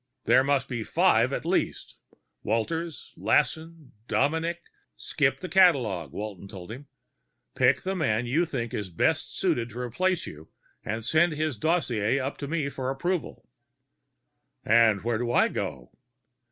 "There 0.25 0.43
must 0.43 0.67
be 0.67 0.83
five, 0.83 1.31
at 1.31 1.45
least. 1.45 1.95
Walters, 2.41 3.13
Lassen, 3.17 3.91
Dominic" 4.07 4.63
"Skip 4.95 5.41
the 5.41 5.47
catalogue," 5.47 6.11
Walton 6.11 6.47
told 6.47 6.71
him. 6.71 6.87
"Pick 7.53 7.81
the 7.83 7.95
man 7.95 8.25
you 8.25 8.43
think 8.43 8.73
is 8.73 8.89
best 8.89 9.37
suited 9.37 9.69
to 9.69 9.79
replace 9.79 10.25
you, 10.25 10.49
and 10.83 11.05
send 11.05 11.33
his 11.33 11.55
dossier 11.55 12.19
up 12.19 12.39
to 12.39 12.47
me 12.47 12.67
for 12.67 12.89
approval." 12.89 13.47
"And 14.65 15.03
where 15.03 15.19
do 15.19 15.31
I 15.31 15.49
go?" 15.49 15.95